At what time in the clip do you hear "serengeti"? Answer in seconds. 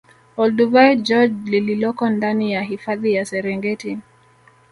3.25-3.97